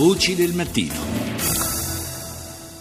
[0.00, 0.94] Voci del mattino.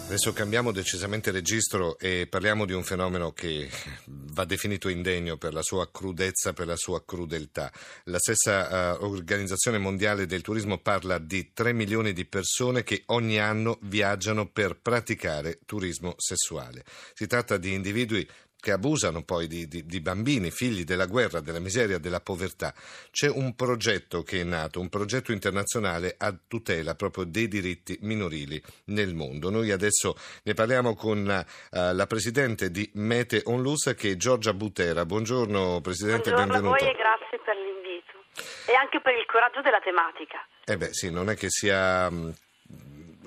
[0.05, 3.69] Adesso cambiamo decisamente registro e parliamo di un fenomeno che
[4.05, 7.73] va definito indegno per la sua crudezza, per la sua crudeltà.
[8.05, 13.37] La stessa uh, Organizzazione Mondiale del Turismo parla di 3 milioni di persone che ogni
[13.37, 16.85] anno viaggiano per praticare turismo sessuale.
[17.13, 18.25] Si tratta di individui
[18.59, 22.73] che abusano poi di, di, di, bambini, figli della guerra, della miseria, della povertà.
[23.11, 28.61] C'è un progetto che è nato, un progetto internazionale a tutela proprio dei diritti minorili
[28.85, 29.49] nel mondo.
[29.49, 35.05] Noi adesso ne parliamo con uh, la presidente di Mete Onlus che è Giorgia Butera.
[35.05, 36.83] Buongiorno Presidente, Buongiorno benvenuta.
[36.83, 38.09] a voi e grazie per l'invito
[38.67, 40.45] e anche per il coraggio della tematica.
[40.65, 42.09] Eh beh sì, non è che sia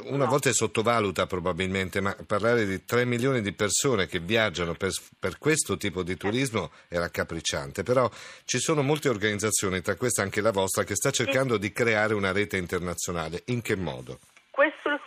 [0.07, 5.39] una volta sottovaluta probabilmente, ma parlare di 3 milioni di persone che viaggiano per, per,
[5.39, 8.11] questo tipo di turismo è raccapricciante, però
[8.45, 12.33] ci sono molte organizzazioni, tra queste anche la vostra, che sta cercando di creare una
[12.33, 13.43] rete internazionale.
[13.47, 14.19] In che modo?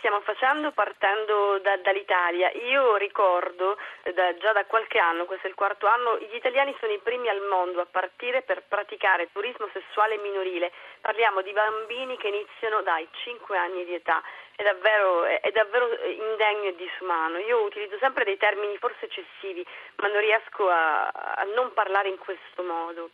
[0.06, 2.48] Stiamo facendo partendo da, dall'Italia.
[2.70, 6.76] Io ricordo eh, da, già da qualche anno, questo è il quarto anno, gli italiani
[6.78, 10.70] sono i primi al mondo a partire per praticare turismo sessuale minorile.
[11.00, 14.22] Parliamo di bambini che iniziano dai 5 anni di età.
[14.54, 17.38] È davvero, è davvero, indegno e disumano.
[17.38, 22.18] Io utilizzo sempre dei termini forse eccessivi, ma non riesco a, a non parlare in
[22.18, 23.10] questo modo.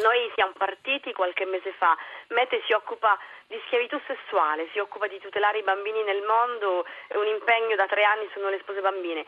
[0.00, 1.96] Noi siamo partiti qualche mese fa,
[2.28, 3.18] Mete si occupa
[3.50, 7.86] di schiavitù sessuale, si occupa di tutelare i bambini nel mondo, è un impegno da
[7.86, 9.26] tre anni sono le spose bambine.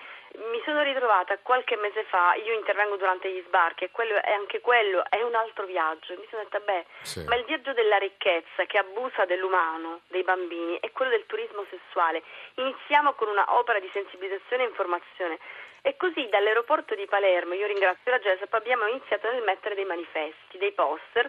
[0.49, 4.61] Mi sono ritrovata qualche mese fa, io intervengo durante gli sbarchi e, quello, e anche
[4.61, 6.15] quello è un altro viaggio.
[6.15, 7.25] Mi sono detta, beh, sì.
[7.27, 12.23] ma il viaggio della ricchezza che abusa dell'umano, dei bambini, è quello del turismo sessuale.
[12.55, 15.39] Iniziamo con una opera di sensibilizzazione e informazione.
[15.83, 20.59] E così dall'aeroporto di Palermo, io ringrazio la GESAP, abbiamo iniziato a mettere dei manifesti,
[20.59, 21.29] dei poster,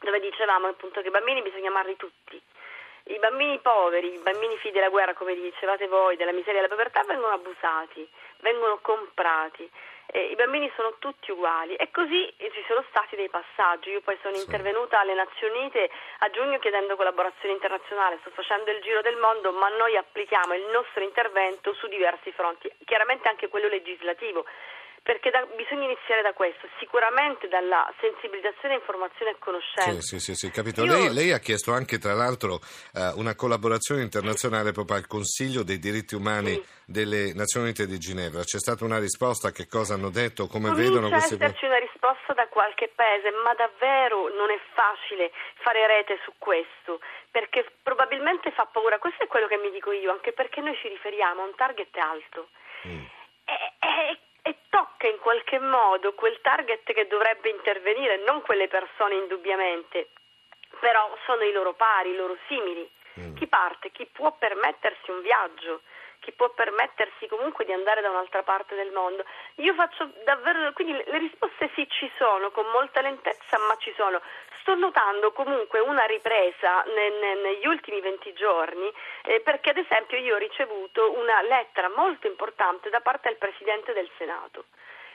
[0.00, 2.40] dove dicevamo appunto che i bambini bisogna amarli tutti.
[3.04, 6.74] I bambini poveri, i bambini figli della guerra, come dicevate voi, della miseria e della
[6.74, 8.08] povertà, vengono abusati,
[8.40, 9.68] vengono comprati
[10.12, 13.90] eh, i bambini sono tutti uguali e così ci sono stati dei passaggi.
[13.90, 14.42] Io poi sono sì.
[14.42, 19.52] intervenuta alle Nazioni Unite a giugno chiedendo collaborazione internazionale, sto facendo il giro del mondo,
[19.52, 24.44] ma noi applichiamo il nostro intervento su diversi fronti, chiaramente anche quello legislativo
[25.02, 30.00] perché da, bisogna iniziare da questo, sicuramente dalla sensibilizzazione, informazione e conoscenza.
[30.00, 30.84] Sì, sì, sì, capito.
[30.84, 30.92] Io...
[30.92, 32.60] Lei, lei, ha chiesto anche, tra l'altro,
[32.92, 36.64] uh, una collaborazione internazionale proprio al Consiglio dei diritti umani sì.
[36.84, 38.42] delle Nazioni Unite di Ginevra.
[38.44, 39.50] C'è stata una risposta?
[39.50, 40.46] Che cosa hanno detto?
[40.46, 41.54] Come Comincia vedono queste cose?
[41.54, 45.32] C'è una risposta da qualche paese, ma davvero non è facile
[45.64, 47.00] fare rete su questo,
[47.30, 48.98] perché probabilmente fa paura.
[48.98, 51.96] Questo è quello che mi dico io, anche perché noi ci riferiamo a un target
[51.96, 52.48] alto.
[52.86, 53.04] Mm.
[53.44, 54.18] E, e,
[54.50, 60.08] e tocca in qualche modo quel target che dovrebbe intervenire, non quelle persone indubbiamente,
[60.80, 62.88] però sono i loro pari, i loro simili.
[63.18, 63.36] Mm.
[63.36, 65.82] Chi parte, chi può permettersi un viaggio,
[66.18, 69.24] chi può permettersi comunque di andare da un'altra parte del mondo.
[69.56, 74.20] Io faccio davvero, quindi le risposte sì ci sono, con molta lentezza, ma ci sono.
[74.70, 78.88] Sto notando comunque una ripresa ne, ne, negli ultimi 20 giorni
[79.24, 83.92] eh, perché ad esempio io ho ricevuto una lettera molto importante da parte del Presidente
[83.92, 84.66] del Senato.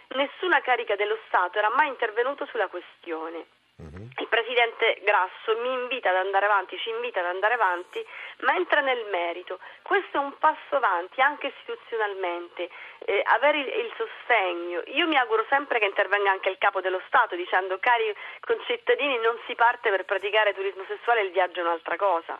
[0.09, 3.45] Nessuna carica dello Stato era mai intervenuto sulla questione.
[3.77, 4.07] Uh-huh.
[4.19, 8.05] Il presidente Grasso mi invita ad andare avanti, ci invita ad andare avanti,
[8.41, 9.59] ma entra nel merito.
[9.81, 12.69] Questo è un passo avanti anche istituzionalmente,
[12.99, 14.81] eh, avere il, il, sostegno.
[14.85, 19.37] Io mi auguro sempre che intervenga anche il capo dello Stato dicendo cari concittadini non
[19.45, 22.39] si parte per praticare turismo sessuale, il viaggio è un'altra cosa.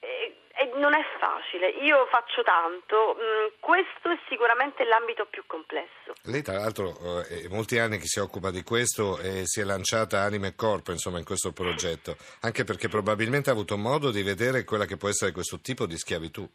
[0.00, 6.14] E, e non è facile, io faccio tanto, mm, questo è sicuramente l'ambito più complesso.
[6.24, 9.64] Lei tra l'altro eh, è molti anni che si occupa di questo e si è
[9.64, 14.24] lanciata anima e corpo insomma, in questo progetto, anche perché probabilmente ha avuto modo di
[14.24, 16.48] vedere quella che può essere questo tipo di schiavitù.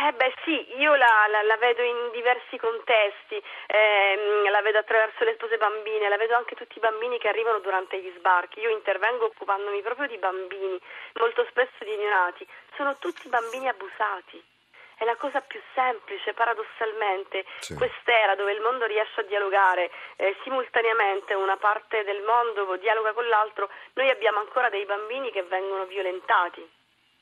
[0.00, 3.34] Eh beh sì, io la, la, la, vedo in diversi contesti,
[3.66, 7.58] ehm, la vedo attraverso le spose bambine, la vedo anche tutti i bambini che arrivano
[7.58, 8.60] durante gli sbarchi.
[8.60, 10.78] Io intervengo occupandomi proprio di bambini,
[11.14, 12.46] molto spesso di neonati.
[12.76, 14.40] Sono tutti bambini abusati.
[14.94, 17.74] È la cosa più semplice, paradossalmente, sì.
[17.74, 23.26] quest'era dove il mondo riesce a dialogare eh, simultaneamente, una parte del mondo dialoga con
[23.26, 26.77] l'altro, noi abbiamo ancora dei bambini che vengono violentati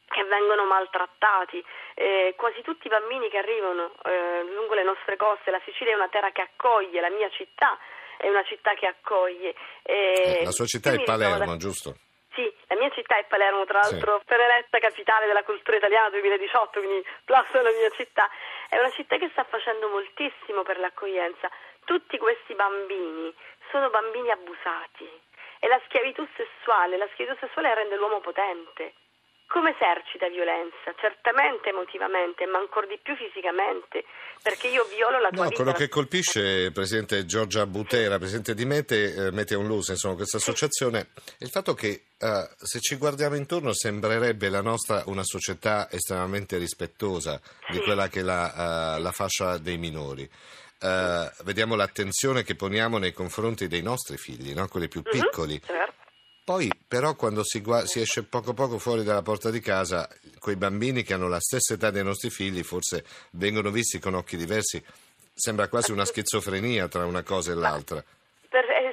[0.08, 1.62] che vengono maltrattati,
[1.94, 5.96] eh, quasi tutti i bambini che arrivano eh, lungo le nostre coste, la Sicilia è
[5.96, 7.78] una terra che accoglie, la mia città
[8.16, 9.54] è una città che accoglie.
[9.82, 11.56] Eh, la sua città è Palermo, da...
[11.56, 11.96] giusto?
[12.32, 14.24] Sì, la mia città è Palermo, tra l'altro sì.
[14.26, 18.28] per eletta capitale della cultura italiana 2018, quindi plauso alla mia città.
[18.68, 21.50] È una città che sta facendo moltissimo per l'accoglienza.
[21.84, 23.34] Tutti questi bambini
[23.70, 25.08] sono bambini abusati
[25.60, 28.92] e la schiavitù sessuale, la schiavitù sessuale rende l'uomo potente
[29.46, 30.92] come esercita violenza?
[30.98, 34.04] Certamente emotivamente, ma ancora di più fisicamente,
[34.42, 35.62] perché io violo la tua no, vita.
[35.62, 41.08] quello che colpisce, Presidente Giorgia Butera, Presidente di Mete, eh, Mete Onlus, insomma questa associazione,
[41.38, 46.58] è il fatto che eh, se ci guardiamo intorno sembrerebbe la nostra una società estremamente
[46.58, 47.40] rispettosa
[47.70, 50.28] di quella che è la, uh, la fascia dei minori.
[50.78, 54.68] Uh, vediamo l'attenzione che poniamo nei confronti dei nostri figli, no?
[54.68, 55.54] quelli più piccoli.
[55.54, 56.05] Mm-hmm, certo.
[56.46, 60.08] Poi però quando si, si, esce poco poco fuori dalla porta di casa,
[60.38, 64.36] quei bambini che hanno la stessa età dei nostri figli forse vengono visti con occhi
[64.36, 64.80] diversi.
[65.34, 68.04] Sembra quasi una schizofrenia tra una cosa e l'altra.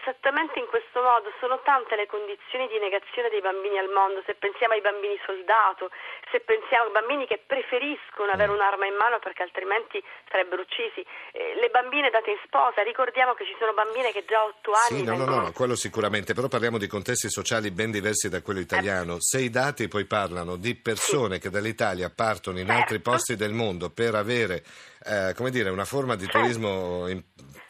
[0.04, 4.36] Esattamente in questo modo sono tante le condizioni di negazione dei bambini al mondo, se
[4.36, 5.88] pensiamo ai bambini soldato,
[6.28, 11.00] se pensiamo ai bambini che preferiscono avere un'arma in mano perché altrimenti sarebbero uccisi,
[11.32, 14.76] eh, le bambine date in sposa, ricordiamo che ci sono bambine che già a otto
[14.76, 15.00] anni...
[15.00, 18.60] Sì, no, no, no, quello sicuramente, però parliamo di contesti sociali ben diversi da quello
[18.60, 19.24] italiano.
[19.24, 21.48] Se i dati poi parlano di persone sì.
[21.48, 22.82] che dall'Italia partono in certo.
[22.82, 24.68] altri posti del mondo per avere,
[25.06, 26.40] eh, come dire, una forma di certo.
[26.40, 27.08] turismo...
[27.08, 27.24] In...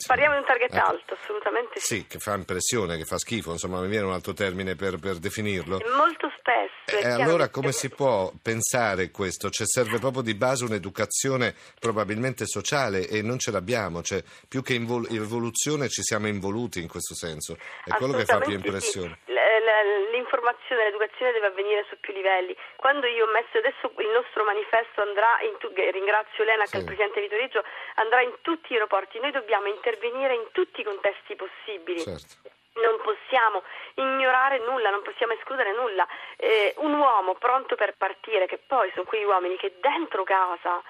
[0.06, 0.86] Parliamo di un target ecco.
[0.86, 1.96] alto, assolutamente sì.
[1.96, 5.16] Sì, che fa impressione, che fa schifo, insomma, mi viene un altro termine per, per
[5.16, 5.80] definirlo.
[5.96, 7.02] Molto spesso.
[7.02, 9.50] E allora come si può pensare questo?
[9.50, 14.74] Cioè, serve proprio di base un'educazione probabilmente sociale e non ce l'abbiamo, cioè, più che
[14.74, 19.20] invol- evoluzione ci siamo involuti in questo senso, è quello che fa più impressione.
[19.26, 19.33] Sì.
[20.44, 22.56] L'informazione, l'educazione deve avvenire su più livelli.
[22.76, 26.78] Quando io ho messo adesso il nostro manifesto andrà in tu- ringrazio Lena sì.
[26.78, 27.64] il Presidente Vitoriggio,
[27.96, 32.02] andrà in tutti i aeroporti, noi dobbiamo intervenire in tutti i contesti possibili.
[32.02, 33.62] Certo non possiamo
[33.94, 36.08] ignorare nulla, non possiamo escludere nulla.
[36.38, 40.82] Eh, un uomo pronto per partire, che poi sono quegli uomini che dentro casa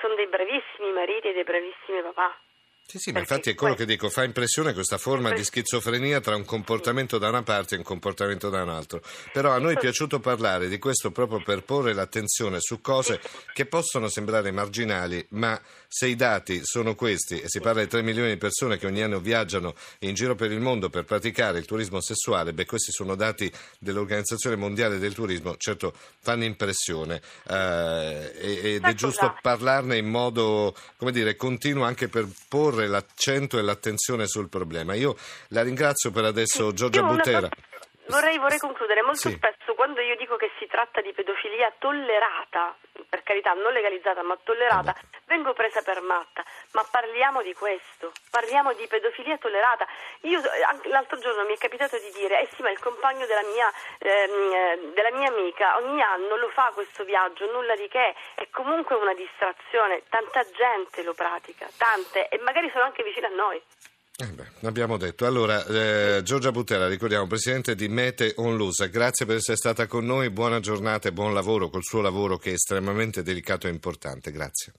[0.00, 2.32] sono dei bravissimi mariti e dei bravissimi papà.
[2.84, 6.36] Sì, sì, ma infatti è quello che dico, fa impressione questa forma di schizofrenia tra
[6.36, 9.00] un comportamento da una parte e un comportamento da un altro.
[9.32, 13.18] Però a noi è piaciuto parlare di questo proprio per porre l'attenzione su cose
[13.54, 15.58] che possono sembrare marginali, ma
[15.88, 19.02] se i dati sono questi, e si parla di 3 milioni di persone che ogni
[19.02, 23.14] anno viaggiano in giro per il mondo per praticare il turismo sessuale, beh questi sono
[23.14, 30.74] dati dell'Organizzazione Mondiale del Turismo, certo fanno impressione eh, ed è giusto parlarne in modo,
[30.96, 34.94] come dire, continuo anche per porre porre l'accento e l'attenzione sul problema.
[34.94, 35.14] Io
[35.48, 37.50] la ringrazio per adesso, Giorgia Butera.
[38.12, 39.32] Vorrei, vorrei, concludere, molto sì.
[39.32, 42.76] spesso quando io dico che si tratta di pedofilia tollerata,
[43.08, 45.20] per carità non legalizzata ma tollerata, Vabbè.
[45.26, 49.86] vengo presa per matta, ma parliamo di questo, parliamo di pedofilia tollerata.
[50.22, 50.40] Io
[50.84, 54.92] l'altro giorno mi è capitato di dire, eh sì ma il compagno della mia, ehm,
[54.92, 59.14] della mia amica ogni anno lo fa questo viaggio, nulla di che, è comunque una
[59.14, 63.62] distrazione, tanta gente lo pratica, tante, e magari sono anche vicine a noi.
[64.18, 65.24] Eh beh, abbiamo detto.
[65.24, 70.28] Allora, eh, Giorgia Butera, ricordiamo, presidente di Mete Onlus, grazie per essere stata con noi,
[70.28, 74.30] buona giornata e buon lavoro col suo lavoro che è estremamente delicato e importante.
[74.30, 74.70] Grazie.